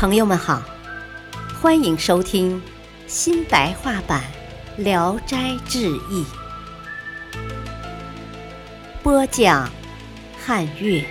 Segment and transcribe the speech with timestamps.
[0.00, 0.62] 朋友们好，
[1.60, 2.62] 欢迎收听
[3.08, 4.22] 新白话版
[4.80, 6.24] 《聊斋志异》，
[9.02, 9.68] 播讲
[10.38, 11.04] 汉乐，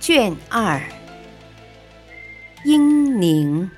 [0.00, 0.82] 卷二，
[2.64, 3.70] 英宁。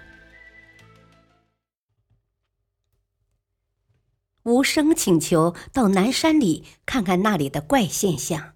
[4.45, 8.55] 无声请求到南山里看看那里的怪现象，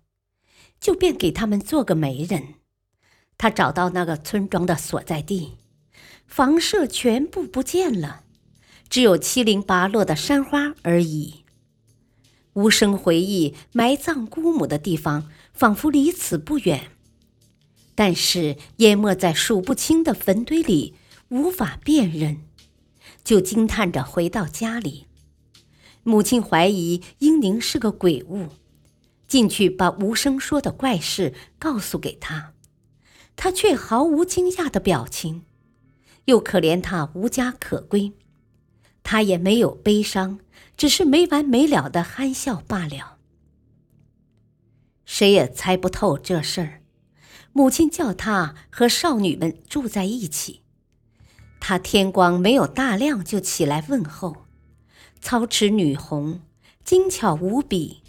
[0.80, 2.55] 就便给他们做个媒人。
[3.38, 5.52] 他找到那个村庄的所在地，
[6.27, 8.24] 房舍全部不见了，
[8.91, 11.45] 只有七零八落的山花而已。
[12.55, 16.91] 无声回忆埋葬姑母的地方，仿佛离此不远，
[17.95, 20.95] 但是淹没在数不清的坟堆里，
[21.28, 22.42] 无法辨认，
[23.23, 25.06] 就惊叹着回到家里。
[26.02, 28.48] 母亲怀疑英宁是个鬼物，
[29.28, 32.55] 进去把无声说的怪事告诉给他。
[33.41, 35.44] 他却毫无惊讶的表情，
[36.25, 38.12] 又可怜他无家可归，
[39.05, 40.41] 他也没有悲伤，
[40.77, 43.19] 只是没完没了的憨笑罢了。
[45.05, 46.83] 谁也猜不透这事儿。
[47.53, 50.62] 母亲叫他和少女们住在一起，
[51.61, 54.47] 他天光没有大亮就起来问候，
[55.20, 56.41] 操持女红，
[56.84, 58.02] 精巧无比，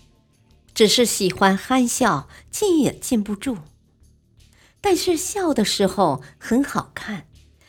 [0.73, 3.59] 只是喜欢憨笑，禁也禁不住。
[4.81, 7.27] 但是笑的时候很好看，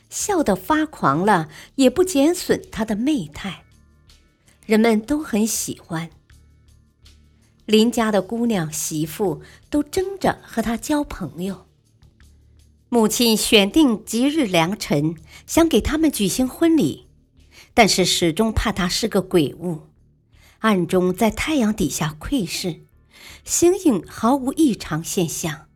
[0.08, 3.64] 笑得发狂了也不减损他的媚态，
[4.66, 6.10] 人们都很喜欢。
[7.66, 11.66] 邻家的姑娘媳妇都争着和他交朋友。
[12.88, 15.14] 母亲选定吉日良辰，
[15.46, 17.06] 想给他们举行婚礼，
[17.72, 19.82] 但是始终怕他是个鬼物，
[20.58, 22.80] 暗中在太阳底下窥视，
[23.44, 25.69] 形影毫无异常现象。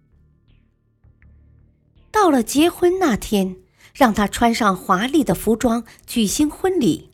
[2.24, 3.56] 到了结婚那天，
[3.92, 7.10] 让他穿上华丽的服装举行婚礼，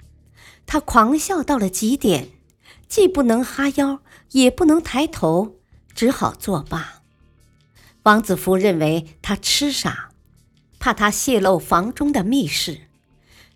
[0.66, 2.28] 他狂笑到了极点，
[2.88, 5.56] 既不能哈腰，也不能抬头，
[5.96, 7.02] 只好作罢。
[8.04, 10.12] 王子服认为他痴傻，
[10.78, 12.82] 怕他泄露房中的密事，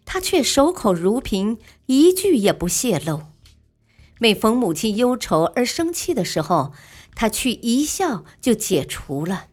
[0.04, 3.26] 他却守口如瓶，一句也不泄露。
[4.18, 6.72] 每逢母亲忧愁而生气的时候，
[7.14, 9.50] 他去一笑就解除了。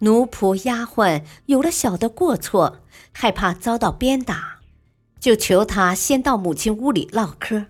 [0.00, 2.78] 奴仆丫鬟有了小的过错，
[3.12, 4.60] 害怕遭到鞭打，
[5.18, 7.66] 就求他先到母亲屋里唠嗑。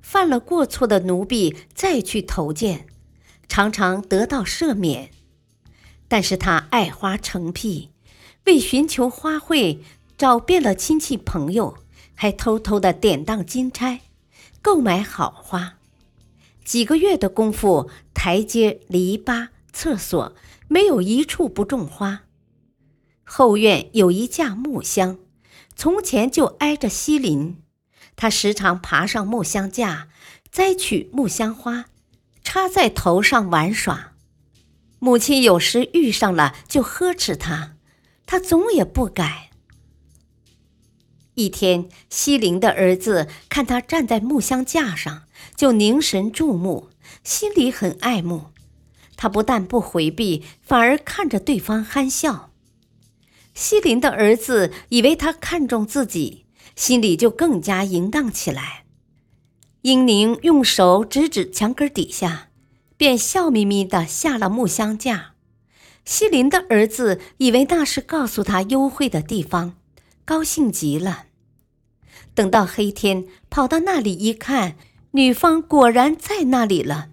[0.00, 2.86] 犯了过错的奴婢再去投监，
[3.48, 5.10] 常常得到赦免。
[6.08, 7.90] 但是他爱花成癖，
[8.46, 9.78] 为寻求花卉，
[10.18, 11.78] 找遍了亲戚朋友，
[12.14, 14.00] 还偷偷的典当金钗，
[14.60, 15.74] 购买好花。
[16.64, 19.48] 几个月的功夫，台阶、篱笆、
[19.82, 20.36] 厕所。
[20.68, 22.22] 没有一处不种花。
[23.24, 25.18] 后院有一架木箱，
[25.74, 27.60] 从前就挨着西林。
[28.14, 30.08] 他时常爬上木箱架，
[30.52, 31.86] 摘取木香花，
[32.44, 34.12] 插在头上玩耍。
[35.00, 37.76] 母亲有时遇上了，就呵斥他，
[38.24, 39.50] 他总也不改。
[41.34, 45.24] 一天，西林的儿子看他站在木箱架上，
[45.56, 46.88] 就凝神注目，
[47.24, 48.52] 心里很爱慕。
[49.22, 52.50] 他不但不回避，反而看着对方憨笑。
[53.54, 56.44] 西林的儿子以为他看中自己，
[56.74, 58.82] 心里就更加淫荡起来。
[59.82, 62.48] 英宁用手指指墙根底下，
[62.96, 65.34] 便笑眯眯地下了木箱架。
[66.04, 69.76] 西林的儿子以为那是告诉他幽会的地方，
[70.24, 71.26] 高兴极了。
[72.34, 74.74] 等到黑天，跑到那里一看，
[75.12, 77.10] 女方果然在那里了。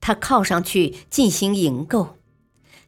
[0.00, 2.16] 他靠上去进行营购，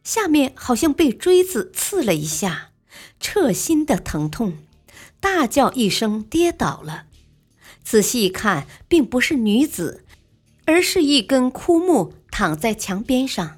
[0.03, 2.71] 下面好像被锥子刺了一下，
[3.19, 4.57] 彻心的疼痛，
[5.19, 7.05] 大叫一声跌倒了。
[7.83, 10.05] 仔细一看，并不是女子，
[10.65, 13.57] 而是一根枯木躺在墙边上。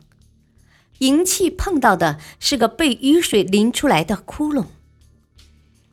[1.00, 4.68] 银器碰到的是个被雨水淋出来的窟窿。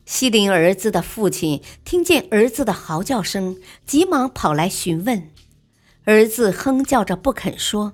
[0.07, 3.57] 西林儿子的父亲听见儿子的嚎叫声，
[3.87, 5.31] 急忙跑来询问。
[6.11, 7.93] 儿子哼叫着不肯说，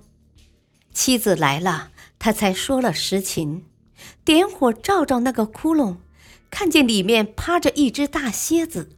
[0.94, 3.66] 妻子来了，他才说了实情。
[4.24, 5.96] 点火照照那个窟窿，
[6.50, 8.88] 看见里面趴着一只大蝎子，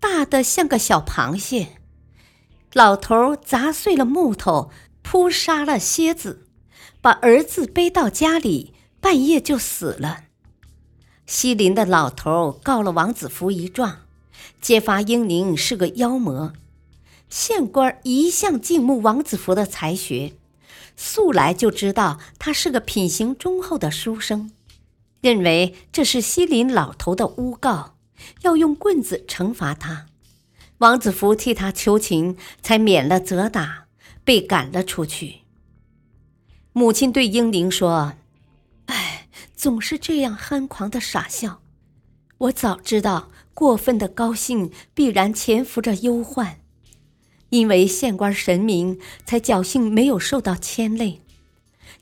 [0.00, 1.76] 大的像个小螃蟹。
[2.72, 4.70] 老头砸碎了木头，
[5.02, 6.46] 扑杀了蝎子，
[7.02, 10.24] 把儿子背到家里，半夜就死了。
[11.26, 14.06] 西林的老头告了王子福一状，
[14.62, 16.54] 揭发英宁是个妖魔。
[17.28, 20.34] 县官一向敬慕王子服的才学，
[20.96, 24.50] 素来就知道他是个品行忠厚的书生，
[25.20, 27.96] 认为这是西林老头的诬告，
[28.42, 30.06] 要用棍子惩罚他。
[30.78, 33.86] 王子服替他求情，才免了责打，
[34.24, 35.40] 被赶了出去。
[36.72, 38.14] 母亲对英宁说
[38.86, 41.60] ：“哎，总是这样憨狂的傻笑。
[42.38, 46.60] 我早知道，过分的高兴必然潜伏着忧患。
[47.50, 51.22] 因为县官神明，才侥幸没有受到牵累。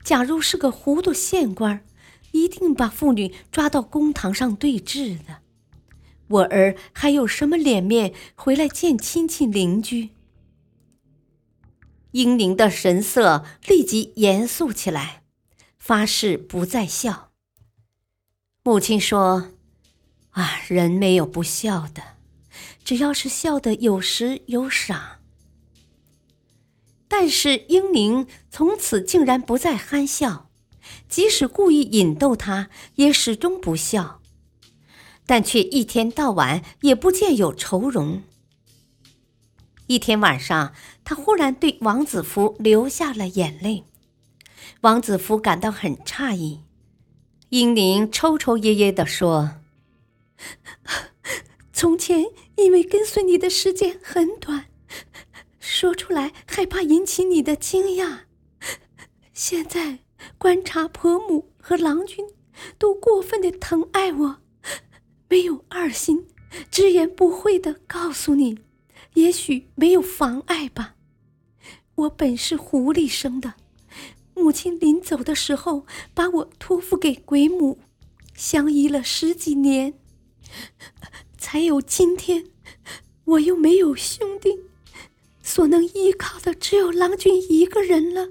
[0.03, 1.85] 假如是个糊涂县官，
[2.31, 5.41] 一定把妇女抓到公堂上对质的。
[6.27, 10.09] 我儿还有什么脸面回来见亲戚邻居？”
[12.11, 15.23] 英宁的神色立即严肃起来，
[15.77, 17.31] 发誓不再笑。
[18.63, 19.51] 母亲说
[20.31, 22.01] ：“啊，人没有不笑的，
[22.83, 25.16] 只要是笑的有时有赏。”
[27.07, 30.49] 但是英宁从此竟然不再憨笑，
[31.07, 34.21] 即使故意引逗他，也始终不笑，
[35.25, 38.23] 但却一天到晚也不见有愁容。
[39.87, 40.73] 一天晚上，
[41.05, 43.85] 他忽然对王子服流下了眼泪。
[44.81, 46.59] 王子服感到很诧异。
[47.49, 49.51] 英宁抽抽噎噎地说
[51.71, 52.25] ：“从前
[52.57, 54.65] 因为跟随你的时间很短，
[55.79, 58.21] 说出来害怕引起你的惊讶。
[59.31, 59.99] 现在
[60.39, 62.25] 观察婆母和郎君
[62.79, 64.37] 都过分的疼爱我，
[65.29, 66.25] 没有二心，
[66.71, 68.57] 直言不讳的告诉你。”
[69.13, 70.95] 也许没有妨碍吧。
[71.93, 73.53] 我本是狐狸生的，
[74.33, 75.85] 母亲临走的时候
[76.15, 77.77] 把我托付给鬼母，
[78.33, 79.93] 相依了十几年，
[81.37, 82.47] 才有今天。
[83.25, 84.57] 我又没有兄弟，
[85.47, 88.27] 所能依靠的只有郎君一个人了。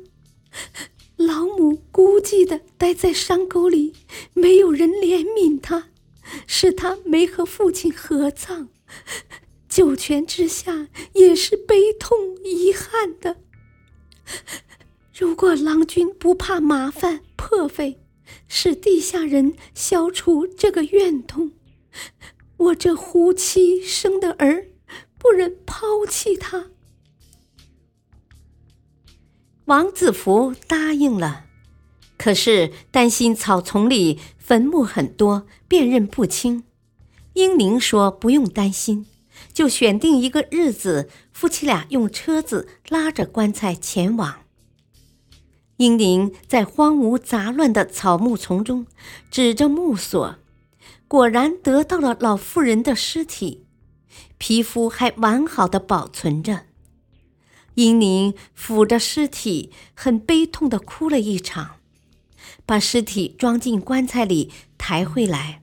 [1.16, 3.94] 老母孤寂的待在山沟里，
[4.34, 5.88] 没有人怜悯他，
[6.46, 8.68] 使他没和父亲合葬。
[9.66, 13.38] 九泉之下也是悲痛遗憾的。
[15.18, 17.98] 如果郎君不怕麻烦破费，
[18.46, 21.52] 使地下人消除这个怨痛，
[22.58, 24.68] 我这胡妻生的儿
[25.18, 26.66] 不忍抛弃他。
[29.66, 31.46] 王子服答应了，
[32.16, 36.62] 可是担心草丛里坟墓很多，辨认不清。
[37.34, 39.06] 英宁说不用担心。
[39.52, 44.36] 就选定一个日子，夫妻俩用车子拉着棺材前往。
[45.76, 48.86] 英宁在荒芜杂乱的草木丛中
[49.30, 50.36] 指着木锁，
[51.06, 53.66] 果然得到了老妇人的尸体，
[54.38, 56.62] 皮肤还完好的保存着。
[57.76, 61.76] 英宁抚着尸体，很悲痛的哭了一场，
[62.64, 65.62] 把尸体装进棺材里抬回来，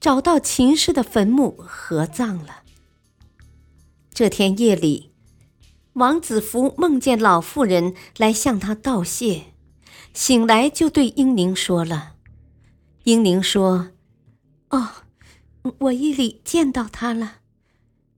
[0.00, 2.62] 找到秦氏的坟墓合葬了。
[4.12, 5.12] 这天夜里，
[5.92, 9.52] 王子服梦见老妇人来向他道谢，
[10.12, 12.14] 醒来就对英宁说了。
[13.04, 13.92] 英宁说
[14.70, 14.88] ：“哦，
[15.78, 17.36] 我夜里见到他了。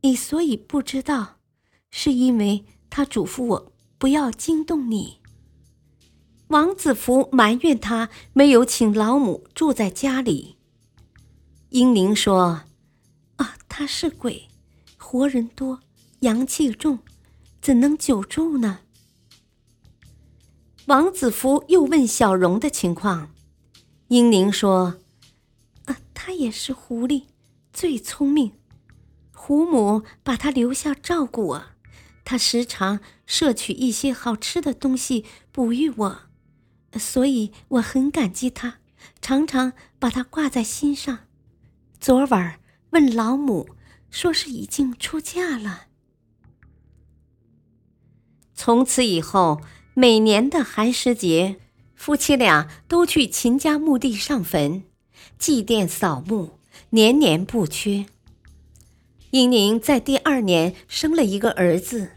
[0.00, 1.36] 你所以不知道，
[1.90, 5.18] 是因为他嘱咐我不要惊动你。”
[6.48, 10.56] 王子福埋怨他没有请老母住在家里。
[11.70, 12.62] 英灵说
[13.36, 14.48] ：“啊，他是鬼，
[14.96, 15.80] 活人多。”
[16.20, 16.98] 阳气重，
[17.62, 18.80] 怎能久住呢？
[20.86, 23.30] 王子福又问小荣的情况，
[24.08, 24.96] 英灵说
[25.86, 27.26] ：“啊，他也是狐狸，
[27.72, 28.50] 最聪明。
[29.32, 31.66] 胡母把他留下照顾我，
[32.28, 36.20] 他时常摄取一些好吃的东西哺育我，
[36.98, 38.80] 所以我很感激他，
[39.22, 41.20] 常常把他挂在心上。
[41.98, 43.70] 昨晚问老母，
[44.10, 45.86] 说是已经出嫁了。”
[48.52, 49.62] 从此以后，
[49.94, 51.58] 每年的寒食节，
[51.94, 54.82] 夫妻俩都去秦家墓地上坟，
[55.38, 56.58] 祭奠扫墓，
[56.90, 58.04] 年年不缺。
[59.30, 62.12] 英宁在第二年生了一个儿子，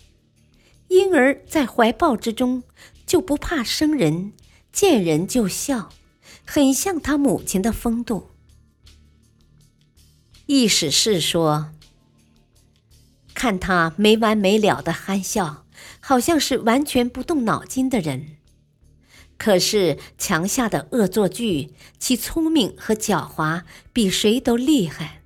[0.91, 2.63] 婴儿在怀抱之中
[3.05, 4.33] 就不怕生人，
[4.74, 5.89] 见人就笑，
[6.45, 8.31] 很像他母亲的风度。
[10.48, 11.69] 意思是说，
[13.33, 15.65] 看他没完没了的憨笑。
[16.00, 18.38] 好像是完全不动脑筋的人，
[19.38, 25.21] 可是墙下的恶作剧，其聪明和狡猾比谁都厉害。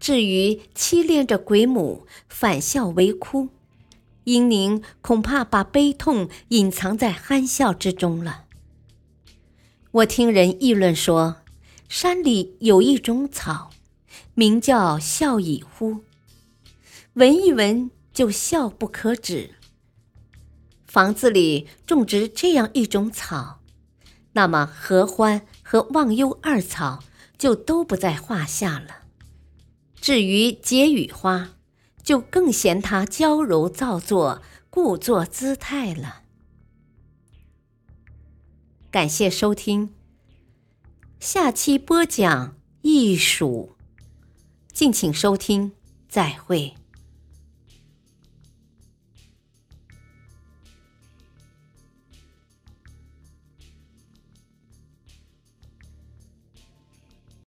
[0.00, 3.50] 至于欺恋着鬼母，反笑为哭，
[4.24, 8.44] 英宁恐怕把悲痛隐藏在憨笑之中了。
[9.90, 11.42] 我听人议论说，
[11.88, 13.70] 山里有一种草，
[14.34, 16.02] 名叫笑已乎，
[17.14, 19.50] 闻一闻就笑不可止。
[20.86, 23.60] 房子里种植这样一种草，
[24.32, 27.02] 那么合欢和忘忧二草
[27.36, 29.02] 就都不在话下了。
[30.00, 31.50] 至于解语花，
[32.02, 36.22] 就更嫌他娇柔造作、故作姿态了。
[38.90, 39.94] 感谢收听，
[41.20, 43.76] 下期播讲艺术，
[44.72, 45.72] 敬请收听，
[46.08, 46.74] 再会。